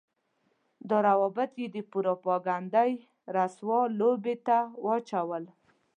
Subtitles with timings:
[0.89, 2.91] دا روابط يې د پروپاګنډۍ
[3.35, 5.43] رسوا لوبې ته واچول.